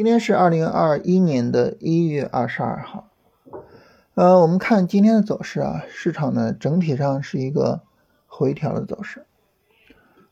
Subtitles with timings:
[0.00, 3.10] 今天是二零二一年的一月二十二号，
[4.14, 7.82] 呃，我们看今天的走势啊，市场呢整体上是一个
[8.26, 9.26] 回调的走势，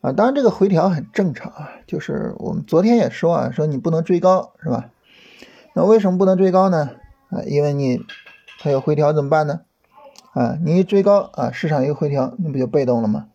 [0.01, 4.89] 啊，当然这个回调很正常啊，就是我们昨天也说啊，说你不能追高是吧？
[5.75, 6.93] 那为什么不能追高呢？
[7.29, 8.01] 啊，因为你
[8.61, 9.61] 它有回调怎么办呢？
[10.33, 13.29] 啊，你一追高啊，市场一个回调，你不就被动了吗？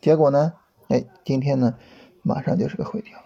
[0.00, 0.54] 结果呢，
[0.88, 1.76] 哎，今天呢
[2.22, 3.16] 马上就是个回调。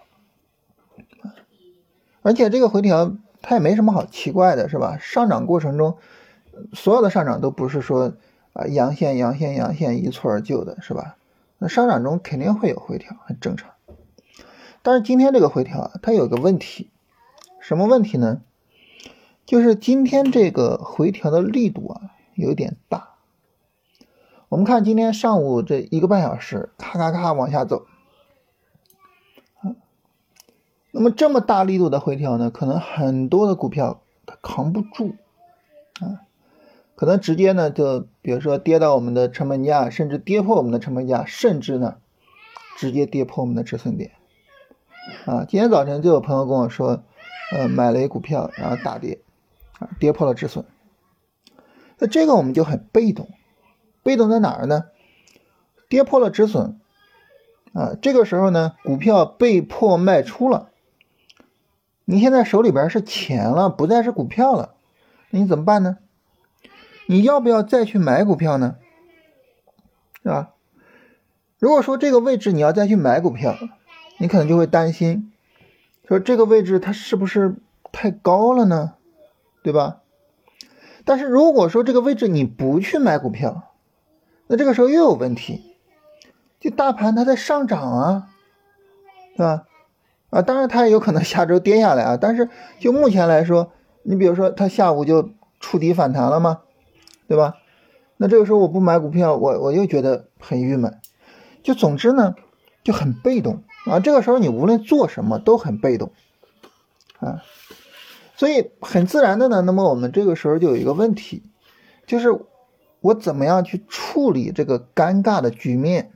[2.27, 4.97] 而且这个回调它也没什么好奇怪的，是吧？
[4.99, 5.95] 上涨过程中，
[6.73, 8.15] 所有的上涨都不是说
[8.51, 11.15] 啊阳线阳线阳线一蹴而就的，是吧？
[11.57, 13.69] 那上涨中肯定会有回调，很正常。
[14.81, 16.91] 但是今天这个回调啊，它有个问题，
[17.61, 18.41] 什么问题呢？
[19.45, 22.01] 就是今天这个回调的力度啊
[22.35, 23.11] 有点大。
[24.49, 27.85] 我们看今天上午这一个半小时，咔咔咔往下走。
[30.97, 35.13] 那么这么大力度的回调呢，可能很多的股票它扛不住
[35.99, 36.25] 啊，
[36.95, 41.97] 可能直接呢就比如说跌到我们的成本价，甚至跌破我们的成本价，甚至呢
[42.77, 44.09] 直接跌破我们的止损点
[45.27, 45.45] 啊。
[45.47, 47.03] 今天早晨就有朋友跟我说，
[47.53, 49.21] 呃，买了一股票，然后大跌
[49.77, 50.65] 啊，跌破了止损。
[51.99, 53.29] 那这个我们就很被动，
[54.01, 54.85] 被动在哪儿呢？
[55.89, 56.79] 跌破了止损
[57.73, 60.66] 啊，这个时候呢，股票被迫卖出了。
[62.09, 64.75] 你现在手里边是钱了，不再是股票了，
[65.29, 65.97] 你怎么办呢？
[67.05, 68.77] 你要不要再去买股票呢？
[70.23, 70.53] 是吧？
[71.59, 73.57] 如果说这个位置你要再去买股票，
[74.19, 75.33] 你可能就会担心，
[76.07, 77.57] 说这个位置它是不是
[77.91, 78.93] 太高了呢？
[79.61, 79.99] 对吧？
[81.03, 83.73] 但是如果说这个位置你不去买股票，
[84.47, 85.75] 那这个时候又有问题，
[86.57, 88.29] 就大盘它在上涨啊，
[89.35, 89.66] 是吧？
[90.37, 93.71] 啊，当然它也有可能下周跌下来啊，但是就目前来说，
[94.03, 96.61] 你比如说它下午就触底反弹了吗？
[97.27, 97.55] 对吧？
[98.17, 100.99] 那这个时候我不买股票，我我又觉得很郁闷，
[101.63, 102.35] 就总之呢
[102.83, 103.99] 就很被动啊。
[103.99, 106.11] 这个时候你无论做什么都很被动
[107.19, 107.41] 啊，
[108.35, 111.41] 所以很自然的呢，那么我们这个时候就有一个问题，
[112.05, 112.29] 就是
[113.01, 116.11] 我怎么样去处理这个尴尬的局面？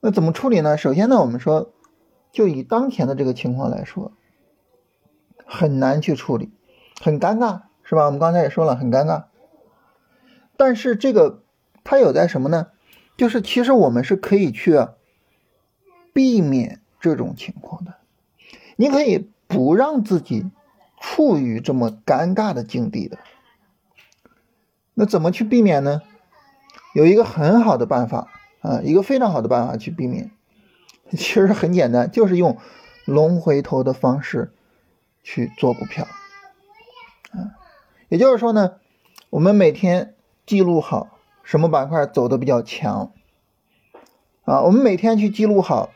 [0.00, 0.76] 那怎么处理呢？
[0.76, 1.70] 首先呢，我们说。
[2.32, 4.12] 就以当前的这个情况来说，
[5.44, 6.50] 很难去处理，
[7.00, 8.06] 很尴尬，是吧？
[8.06, 9.24] 我们刚才也说了，很尴尬。
[10.56, 11.42] 但是这个
[11.82, 12.68] 它有在什么呢？
[13.16, 14.86] 就是其实我们是可以去
[16.12, 17.94] 避免这种情况的。
[18.76, 20.50] 你可以不让自己
[21.00, 23.18] 处于这么尴尬的境地的。
[24.94, 26.02] 那怎么去避免呢？
[26.94, 28.28] 有一个很好的办法
[28.60, 30.30] 啊，一个非常好的办法去避免。
[31.16, 32.56] 其实很简单，就是用
[33.04, 34.52] 龙回头的方式
[35.24, 36.06] 去做股票，
[37.32, 37.58] 啊，
[38.08, 38.74] 也就是说呢，
[39.30, 40.14] 我们每天
[40.46, 43.12] 记录好什么板块走的比较强，
[44.44, 45.90] 啊，我们每天去记录好，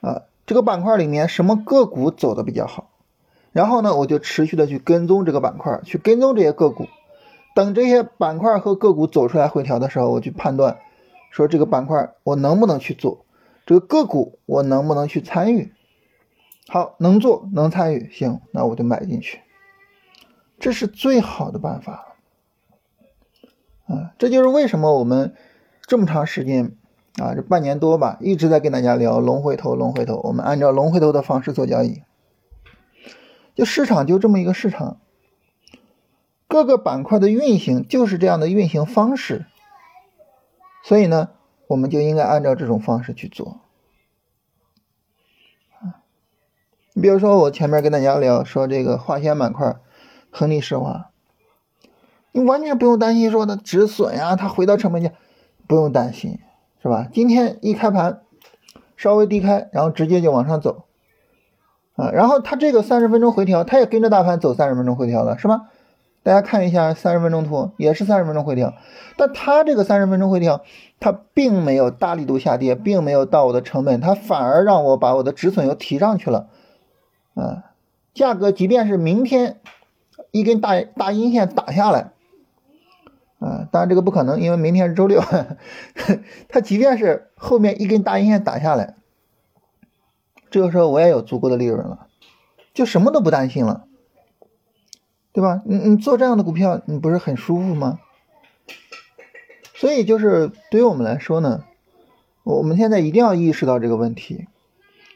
[0.00, 2.90] 啊，这个板块里面什么个股走的比较好，
[3.50, 6.86] 然后呢，我就持续的去跟踪这个板块，去跟踪这些个股，
[7.56, 10.78] 等这些板块和个股走出来回调的时候，我去判断，
[11.30, 13.24] 说这个板块我能不能去做。
[13.70, 15.72] 这个个股我能不能去参与？
[16.66, 19.42] 好，能做能参与，行，那我就买进去。
[20.58, 22.16] 这是最好的办法。
[23.86, 25.36] 啊，这就是为什么我们
[25.82, 26.74] 这么长时间
[27.20, 30.16] 啊，这半年多吧，一直在跟大家聊龙回头，龙回头。
[30.24, 32.02] 我们按照龙回头的方式做交易。
[33.54, 34.98] 就市场就这么一个市场，
[36.48, 39.46] 各个板块的运行就是这样的运行方式。
[40.82, 41.30] 所以呢。
[41.70, 43.60] 我们就应该按照这种方式去做，
[46.94, 49.76] 你比如说我前面跟大家聊说这个化纤板块，
[50.32, 51.12] 恒力石化，
[52.32, 55.12] 你完全不用担心说它止损呀，它回到成本价，
[55.68, 56.40] 不用担心，
[56.82, 57.06] 是吧？
[57.12, 58.22] 今天一开盘
[58.96, 60.86] 稍微低开，然后直接就往上走，
[61.94, 65.70] 啊，然后它这个三十分钟回调，它也跟着大盘走三十分钟回调了，是吧？
[66.22, 68.74] 大家看一下三十分钟图，也是三十分钟回调，
[69.16, 70.62] 但它这个三十分钟回调，
[71.00, 76.50] 它并没有大力度下跌，并没有到我的成本，它反而让我把我的止损又提上去了，
[77.34, 77.72] 啊，
[78.12, 79.60] 价格即便是明天
[80.30, 82.12] 一根大大阴线打下来，
[83.38, 85.22] 啊，当然这个不可能，因为明天是周六，
[86.50, 88.94] 它即便是后面一根大阴线打下来，
[90.50, 92.08] 这个时候我也有足够的利润了，
[92.74, 93.86] 就什么都不担心了。
[95.32, 95.62] 对吧？
[95.64, 98.00] 你你做这样的股票，你不是很舒服吗？
[99.74, 101.64] 所以就是对于我们来说呢，
[102.42, 104.48] 我们现在一定要意识到这个问题，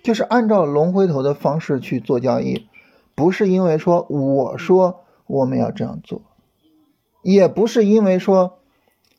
[0.03, 2.69] 就是按照龙回头的方式去做交易，
[3.15, 6.23] 不是因为说我说我们要这样做，
[7.21, 8.59] 也不是因为说，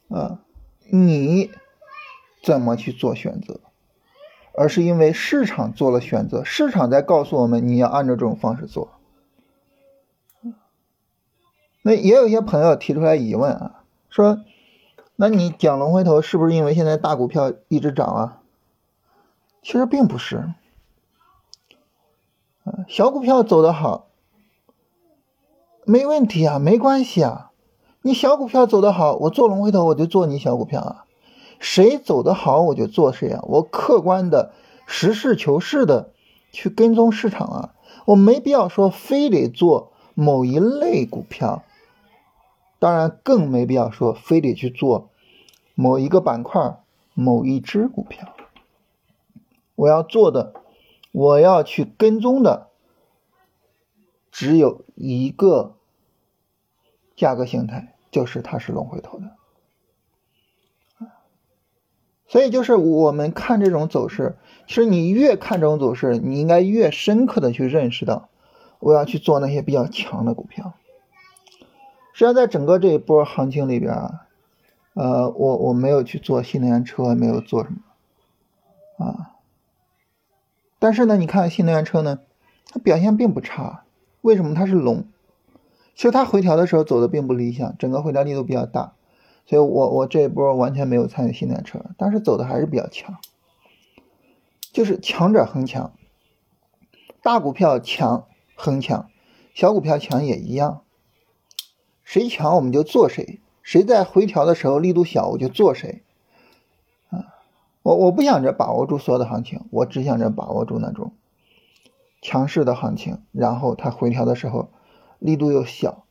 [0.10, 0.40] 啊，
[0.90, 1.52] 你
[2.42, 3.60] 怎么去做选择，
[4.58, 8.95] 而是因为市场做了选择，市场在告诉我们你要按照这种方式做。
[11.88, 14.40] 那也有一些朋友提出来疑问啊，说，
[15.16, 18.42] 那你讲龙回头是不是因为现在大股票一直涨啊？
[19.62, 20.38] 其实并不是。
[22.64, 24.08] 啊小股票走得好，
[25.84, 27.52] 没问题啊，没关系啊。
[28.02, 31.06] 你小股票走得好，我做龙回头我就做你小股票啊。
[31.60, 33.42] 谁走得好我就做谁啊。
[33.44, 34.54] 我客观的、
[34.88, 36.10] 实事求是的
[36.52, 37.76] 去跟踪市场啊。
[38.06, 41.62] 我没必要说非得做某一类股票，
[42.80, 45.10] 当然更没必要说非得去做
[45.74, 46.80] 某一个板块、
[47.14, 48.36] 某一只股票。
[49.76, 50.54] 我要做的。
[51.12, 52.68] 我要去跟踪的
[54.34, 55.78] 只有一个
[57.16, 61.08] 价格形态，就是它是龙回头的，
[62.28, 64.36] 所以就是我们看这种走势，
[64.68, 68.28] 其实你越看这种走势，你应该越深刻的去认识到，
[68.80, 70.74] 我要去做那些比较强的股票。
[72.16, 74.26] 实际上，在整个这一波行情里边啊，
[74.94, 79.36] 呃，我我没有去做新能源车，没有做什么啊。
[80.80, 82.20] 但是呢，你看新能源车呢，
[82.72, 83.84] 它表现并不差。
[84.22, 85.04] 为什么它是龙？
[85.94, 88.94] 其实它回调的时候走的并不理想，整个回调力度比较大，
[89.46, 93.18] 所以我我这一波完全没有参与新能源车，但是走的还是比较强，
[94.72, 95.92] 就是强者恒强，
[97.22, 98.26] 大股票强
[98.56, 99.10] 恒强，
[99.54, 100.84] 小股票强也一样。
[102.06, 106.04] 谁强我们就做谁，谁在回调的时候力度小我就做谁。
[107.10, 107.36] 啊
[107.82, 111.12] 我我不想着把握住所有的行情，我只想着把握住那种
[112.22, 114.70] 强势的行情，然后它回调的时候
[115.20, 116.04] 力度又小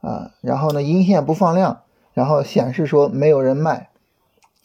[0.00, 1.82] 啊，然后呢阴线不放量，
[2.12, 3.90] 然后显示说没有人卖，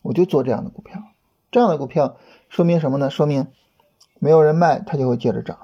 [0.02, 1.04] 我就做这样的股票。
[1.52, 2.18] 这样的股票
[2.50, 3.10] 说明什么呢？
[3.10, 3.48] 说明
[4.20, 5.58] 没有人卖，它就会接着涨。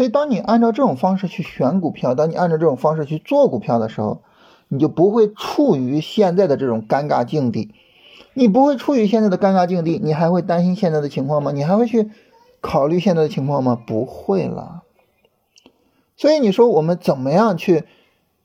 [0.00, 4.22] 所以当你按照这种方式去选股票，当你按照这种方式去做股票的时候，
[4.68, 7.74] 你就不会处于现在的这种尴尬境地。
[8.32, 11.52] 你不会处于现在的尴尬境地，你还会担心现在的情况吗？
[11.52, 12.08] 你还会去
[12.62, 13.78] 考虑现在的情况吗？
[13.86, 14.84] 不会了。
[16.16, 17.84] 所以你说我们怎么样去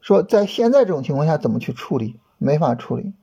[0.02, 2.20] 说，在现在这种情况下怎么去处理？
[2.38, 3.14] 没法处理。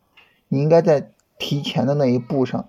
[0.48, 2.66] 你应该在提前的那一步上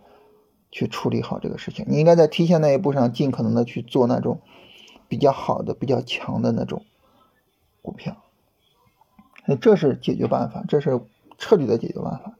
[0.74, 1.86] 去处理好这个事情。
[1.88, 4.42] 你应该在提前那一步上尽可能的去做那种
[5.08, 6.86] 比较好的、比较强的那种
[7.82, 8.18] 股票。
[9.60, 11.02] 这是解决办法，这是
[11.38, 12.34] 彻底的解决办法。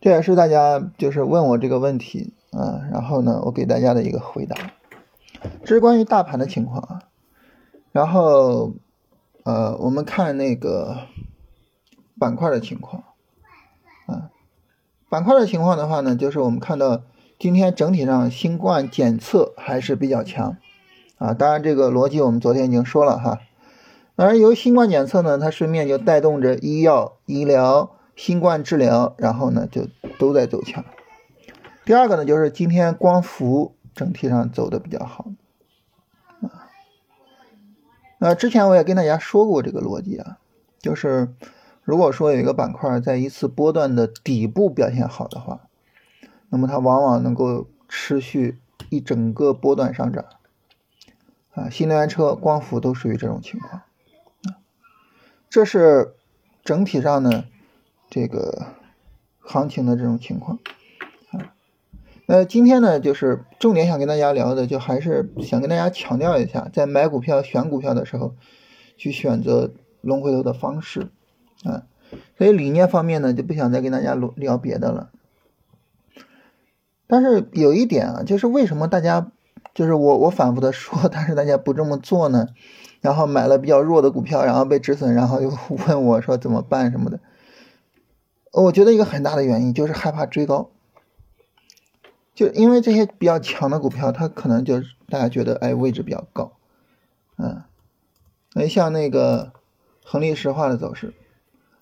[0.00, 4.56] 这也是大家就是问我这个问题啊，然后呢，我给大家的一个回答。
[5.64, 7.02] 这是关于大盘的情况啊，
[7.92, 8.72] 然后
[9.42, 11.06] 呃，我们看那个
[12.18, 13.04] 板块的情况
[14.06, 14.30] 啊，
[15.08, 17.02] 板块的情况的话呢，就是我们看到
[17.38, 20.56] 今天整体上新冠检测还是比较强
[21.20, 23.38] 啊，当然这个逻辑我们昨天已经说了哈，
[24.16, 27.92] 当然由新冠检测呢，它顺便就带动着医药医疗。
[28.16, 29.86] 新冠治疗，然后呢就
[30.18, 30.84] 都在走强。
[31.86, 35.30] 第二个呢，就是今天光伏整体上走的比较好
[36.42, 36.68] 啊。
[38.18, 40.36] 那之前我也跟大家说过这个逻辑啊，
[40.80, 41.32] 就是
[41.82, 45.60] 如果说有一个板块在一次波段的底部表现好的话，
[46.50, 48.58] 那么它往往能够持续
[48.90, 50.26] 一整个波段上涨
[51.52, 51.70] 啊。
[51.70, 53.82] 新能源车、光伏都属于这种情况
[54.44, 54.58] 啊。
[55.48, 56.14] 这是
[56.64, 57.44] 整体上呢。
[58.12, 58.66] 这个
[59.38, 60.58] 行情的这种情况
[61.30, 61.54] 啊，
[62.26, 68.34] 那今天呢，就是重点想跟大家聊的，就还是想跟大家强调一下，在买股票、选股票的时候，
[68.96, 71.12] 去选择龙回头的方式
[71.62, 71.86] 啊。
[72.36, 75.12] 所以理念方面呢，就不想再跟大家聊聊别的了。
[77.06, 79.30] 但是有一点啊，就是为什么大家
[79.74, 82.48] 就是我我反复的说， 但是大家不这么做呢？
[83.00, 85.50] 然后买了比较弱的股票，然后被止损，然后又
[85.88, 87.18] 问我说怎么办什么的。
[88.52, 90.70] 我觉得一个很大的原因就是害怕追高，
[92.34, 96.52] 就因为这些比较强的股票，它可能就是大家觉得哎位置比较高，
[97.38, 97.62] 嗯，
[98.54, 99.52] 哎像那个
[100.04, 101.14] 恒力石化的走势，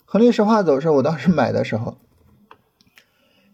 [0.05, 1.97] 恒力石化走势，我当时买的时候，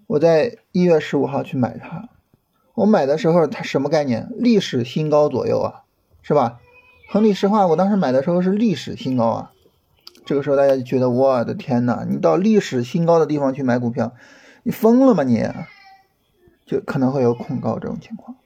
[0.08, 2.08] 我在一月十五号去买它，
[2.74, 4.28] 我买的时候它什么概念？
[4.36, 5.84] 历史新高左右啊，
[6.22, 6.60] 是吧？
[7.08, 9.52] 恒力石化我当时买的时候是历史新高啊。
[10.24, 14.14] 这个时候大家就觉得我的天哪，你到历史新高的地方去买股票，
[14.62, 15.22] 你疯了吗？
[15.22, 15.48] 你
[16.66, 18.36] 就可能会有恐高这种情况。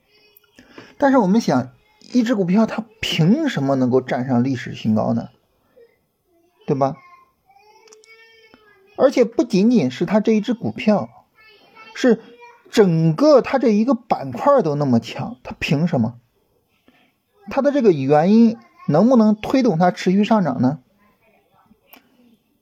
[0.99, 1.71] 但是我们想，
[2.13, 5.29] 一只股票它凭什么能够站上历史新高呢？
[6.67, 6.97] 对吧？
[8.97, 11.09] 而且不仅仅是它这一只股票，
[11.95, 12.21] 是
[12.71, 16.19] 整个它这一个板块都那么强，它凭什么？
[17.51, 18.57] 它的这个原因
[18.89, 20.81] 能不能推动它持续上涨呢？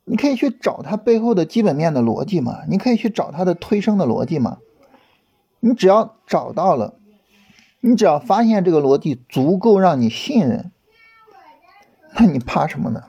[0.04, 4.58] 你可以去找它背后的基本面的逻辑嘛，你可以去找它的推升的逻辑嘛。
[5.58, 6.94] 你只要找到了，
[7.80, 10.70] 你只要发现这个逻辑足够让你信任，
[12.16, 13.02] 那你怕什么呢？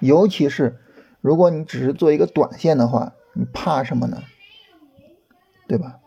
[0.00, 0.80] 尤其是
[1.20, 4.22] 如果你只是做一个短线的话，你怕什么呢？
[5.72, 6.00] 对吧？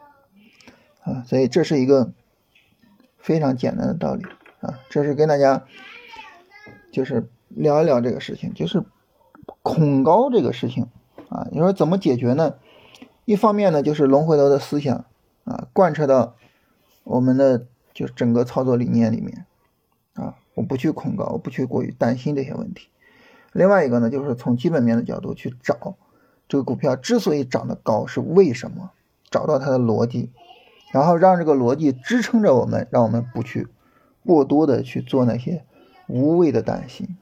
[1.01, 2.11] 啊，所以这是一个
[3.17, 4.23] 非常简单的道理
[4.59, 5.65] 啊，这是跟大家
[6.91, 8.83] 就是聊一聊这个事情，就是。
[9.61, 10.87] 恐高这个事情
[11.29, 12.55] 啊，你说怎么解决呢？
[13.25, 15.05] 一方面呢，就是龙回头的思想
[15.43, 16.35] 啊，贯彻到
[17.03, 19.45] 我们的就是整个操作理念里面
[20.13, 22.89] 啊，我不去恐高，我不去过于担心这些问题。
[23.53, 25.95] 另外一个呢，就是从基本面的角度去找
[26.47, 28.91] 这个股票之所以涨得高是为什么，
[29.35, 30.31] 找到它的逻辑，
[30.93, 33.67] 然后让这个逻辑支撑着我们，让我们不去
[34.25, 35.65] 过多的去做那些
[36.07, 37.17] 无谓的担心。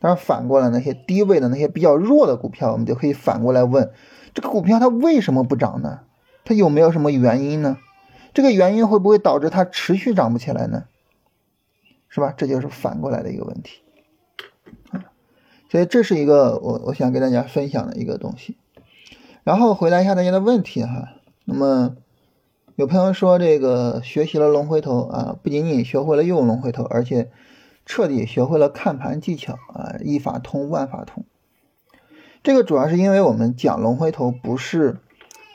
[0.00, 3.92] 当然，反过来那些低位的那些比较弱的股票，我们就可以反过来问：
[4.34, 6.00] 这个股票它为什么不涨呢？
[6.44, 7.78] 它有没有什么原因呢？
[8.34, 10.86] 这个原因会不会导致它持续涨不起来呢？
[12.08, 12.34] 是吧？
[12.36, 13.82] 这就是反过来的一个问题。
[15.70, 18.56] 所以这是一个我我想跟大家分享的一个东西。
[19.44, 21.15] 然后回答一下大家的问题哈。
[21.46, 21.96] 那么
[22.74, 27.30] 有朋友说这个学习了龙回头啊，不仅仅学会了用龙回头，而且。
[27.88, 31.24] 彻底学会了看盘技巧啊，一法通万法通。
[32.42, 34.98] 这个主要是因为我们讲龙回头不是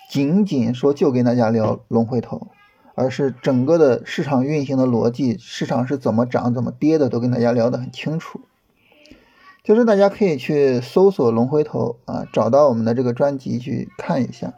[0.09, 2.47] 仅仅说就跟大家聊龙回头，
[2.95, 8.39] 而是整个的市场运行的逻辑，市场是怎么涨怎么跌的都跟大家聊得很清楚。
[9.61, 14.53] 就是大家可以去搜索龙回头啊，找到我们的这个专辑去看一下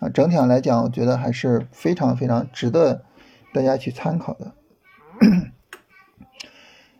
[0.00, 0.08] 啊。
[0.08, 3.02] 整体上来讲，我觉得还是非常非常值得
[3.52, 4.52] 大家去参考的。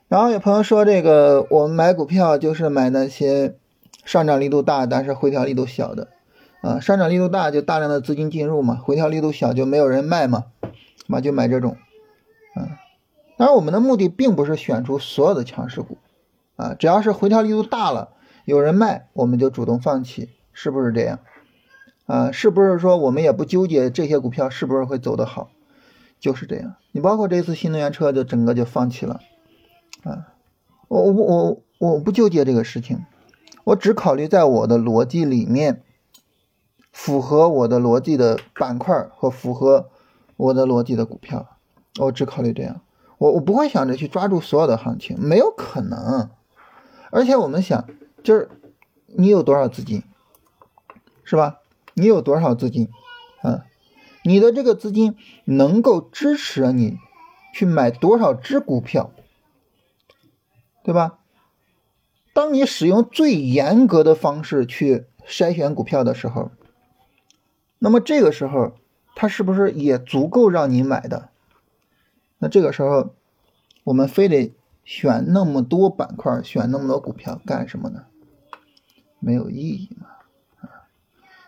[0.08, 3.56] 然后有朋友说，这个我们买股票就是买那些
[4.04, 6.08] 上涨力度大，但是回调力度小的，
[6.60, 10.44] 啊，上涨力度大就大量的资金进入嘛，回调力度小就没有人卖嘛，
[11.08, 11.76] 嘛就买这种，
[12.54, 12.78] 啊，
[13.36, 15.98] 当然我们的目的并不是选出所有的强势股，
[16.54, 18.10] 啊，只要是回调力度大了，
[18.44, 21.18] 有人卖，我们就主动放弃，是不是这样？
[22.06, 25.50] 啊，是不是说我们也不纠结这些股票是不是会走得好？
[26.18, 29.20] 就是这样，你包括这次新能源车就整个就放弃了。
[30.02, 30.32] 啊，
[30.88, 33.04] 我我我我不纠结这个事情，
[33.64, 35.82] 我只考虑在我的逻辑里面
[36.90, 39.90] 符合我的逻辑的板块和符合
[40.36, 41.58] 我的逻辑的股票，
[41.98, 42.80] 我只考虑这样，
[43.18, 46.30] 我我不会想着去抓住所有的行情，没有可能。
[47.10, 47.84] 而且我们想，
[48.22, 48.48] 就是
[49.06, 50.02] 你有多少资金，
[51.24, 51.58] 是吧？
[51.98, 52.90] 你有多少资金？
[53.40, 53.64] 啊，
[54.22, 56.98] 你的这个资金能够支持你
[57.54, 59.10] 去买多少只股票？
[60.84, 61.18] 对吧？
[62.34, 66.50] 当你使用最严格的方式去筛选股票的时候，
[67.78, 68.74] 那么这个时候
[69.14, 71.30] 它是不是也足够让你买的？
[72.38, 73.14] 那这个时候
[73.84, 78.04] 我们非得选那么多板块，选那么多股票干什么呢？
[79.18, 80.08] 没有意义嘛？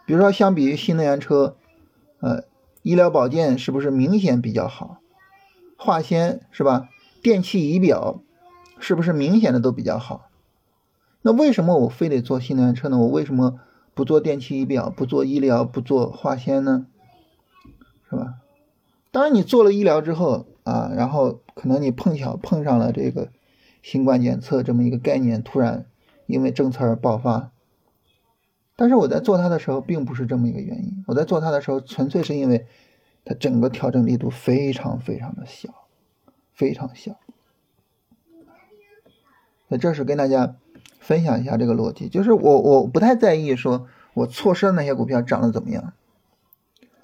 [0.08, 1.54] 比如说相比于新能源车，
[2.18, 2.42] 呃，
[2.82, 4.98] 医疗保健是不是明显比较好？
[5.76, 6.88] 化纤是吧？
[7.22, 8.20] 电器仪表。
[8.80, 10.30] 是不是明显的都比较好？
[11.22, 12.96] 那为什么我非得做新能源车呢？
[12.96, 13.58] 我为什么
[13.92, 16.86] 不做电器仪表、不做医疗、不做化纤呢？
[18.08, 18.34] 是吧？
[19.10, 23.30] 当然，你做了医疗之后啊，然后可能你碰巧碰上了这个
[23.82, 25.84] 新冠检测这么一个概念，突然
[26.26, 27.50] 因为政策而爆发。
[28.80, 31.02] 但是我在做它的时候，并不是这么一个原因。
[31.08, 32.64] 我在做它的时候，纯粹是因为
[33.25, 35.68] 它整个调整力度非常非常的小，
[36.52, 37.16] 非常小。
[39.66, 40.54] 那这是跟大家
[41.00, 45.92] 分享一下这个逻辑，就是我我不太在意说我错失的那些股票涨得怎么样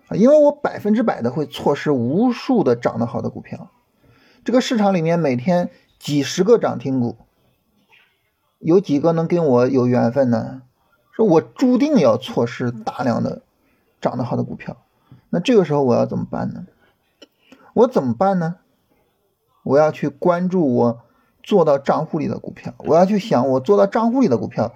[0.07, 3.73] 啊，因为我百分之百的会错失无数的涨得好的股票。
[4.45, 7.16] 这个市场里面每天几十个涨停股，
[8.61, 10.62] 有几个能跟我有缘分呢？
[11.14, 13.42] 说我注定要错失大量的
[14.00, 14.76] 涨得好的股票，
[15.30, 16.66] 那这个时候我要怎么办呢？
[17.73, 18.56] 我怎么办呢？
[19.62, 21.00] 我要去关注我。
[21.47, 24.73] 做到账户里的股票，我要去想，我做到账户里的股票，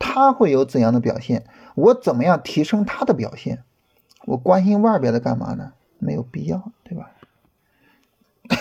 [0.00, 1.46] 它会有怎样的表现？
[1.76, 3.62] 我怎么样提升它的表现？
[4.24, 5.72] 我关心外边的干嘛呢？
[6.00, 7.12] 没有必要，对吧？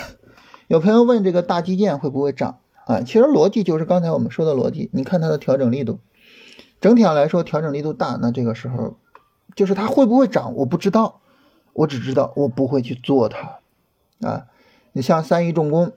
[0.69, 3.01] 有朋友问这个大基建会不会涨啊？
[3.01, 5.97] 其实逻辑就是刚才我们说的逻辑，你看它的调整力度，
[6.81, 8.97] 整体上来说调整力度大，那这个时候
[9.55, 11.19] 就是它会不会涨，我不知道，
[11.73, 13.59] 我只知道我不会去做它
[14.21, 14.47] 啊。
[14.93, 15.91] 你像三一重工，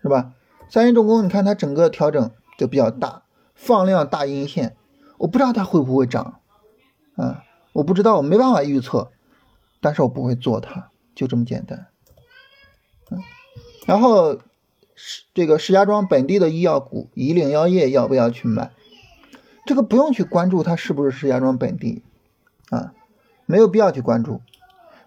[0.00, 0.32] 是吧？
[0.68, 3.22] 三一重工，你看它整个调整就比较大，
[3.54, 4.76] 放量大阴线，
[5.18, 6.40] 我不知道它会不会涨
[7.16, 9.12] 啊，我不知道，我没办法预测，
[9.80, 11.86] 但是我不会做它，就这么简单。
[13.10, 13.22] 嗯，
[13.86, 14.38] 然后
[14.94, 18.72] 石这个石家庄本地的医药股以岭药业要不要去买？
[19.66, 22.02] 这个不用去关注它是不是石家庄本地
[22.70, 22.94] 啊，
[23.44, 24.40] 没有必要去关注。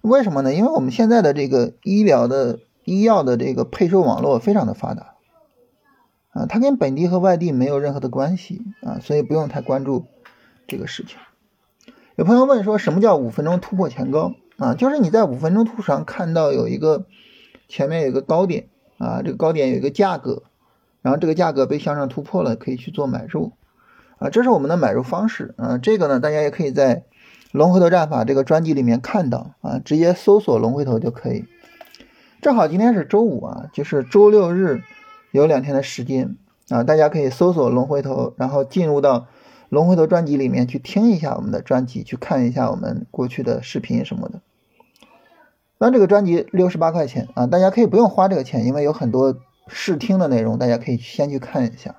[0.01, 0.54] 为什么呢？
[0.54, 5.16] 因为我们现在的这个医疗的医药的这个配售网络非常的发达
[6.32, 10.06] 啊，它跟本地和外地没有任何的关系啊，所以不用太关注
[10.68, 11.18] 这个事情。
[12.16, 14.75] 有朋友问说，什么叫五分钟突破前高啊？
[14.75, 17.06] 就是你在五分钟图上看到有一个。
[17.72, 20.42] 前面有一个高点啊，这个高点有一个价格，
[21.04, 23.51] 然后这个价格被向上突破了，可以去做买入
[24.20, 25.78] 啊，这是我们的买入方式啊。
[25.78, 27.04] 这个呢，大家也可以在
[27.52, 31.46] 龙回头战法这个专辑里面看到啊，直接搜索龙回头就可以。
[32.42, 34.82] 正好今天是周五啊，就是周六日
[35.32, 36.38] 有两天的时间
[36.70, 39.28] 啊，大家可以搜索龙回头，然后进入到
[39.70, 44.42] 龙回头专辑里面去听一下我们的专辑，去看一下我们过去的视频什么的。
[45.78, 51.96] 那这个专辑六十八块钱啊，大家可以不用花这个钱，因为有很多试听的内容，大家可以先去看一下，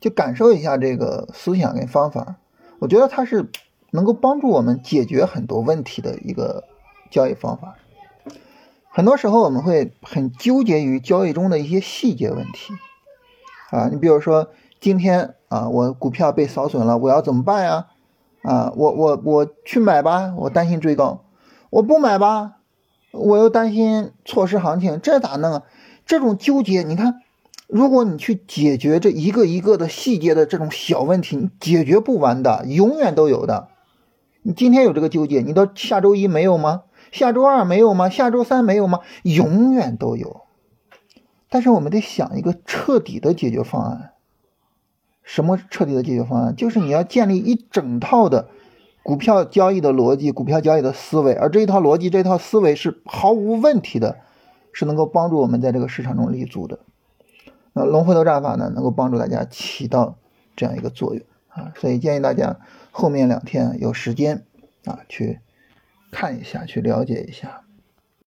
[0.00, 2.36] 就感受一下这个思想跟方法。
[2.78, 3.50] 我觉得它是
[3.90, 6.64] 能够帮助我们解决很多问题的一个
[7.10, 7.76] 交易方法。
[8.88, 12.72] 很多时候我们会很纠结于交易中的一些细节问题
[13.70, 14.48] 啊，你比如说
[14.80, 17.86] 今天啊，我股票被扫损了，我要怎么办呀？
[18.42, 21.24] 啊，我我我去买吧，我担心追高。
[21.68, 22.56] 我不买吧，
[23.12, 25.62] 我又担心错失行情，这咋弄啊？
[26.04, 27.20] 这种纠结，你看，
[27.72, 33.68] 如果你去解决这一个一个的细节的这种小问题，你解决不完的，永远都有的。
[34.42, 36.82] 你今天有这个纠结，你到下周一没有吗？
[37.12, 38.08] 下周二没有吗？
[38.08, 39.00] 下周三没有吗？
[39.22, 40.42] 永远都有。
[41.48, 44.12] 但是我们得想一个彻底的解决方案。
[45.22, 46.56] 什么彻底的解决方案？
[46.56, 48.48] 就是你要建立一整套的。
[49.02, 54.18] 股票交易的逻辑，股票交易的思维，而这一套逻辑、这套思维是毫无问题的，
[54.72, 56.80] 是能够帮助我们在这个市场中立足的。
[57.72, 60.16] 那龙回头战法呢，能够帮助大家起到
[60.56, 62.58] 这样一个作用啊，所以建议大家
[62.90, 64.44] 后面两天有时间
[64.84, 65.40] 啊去
[66.10, 67.62] 看一下，去了解一下。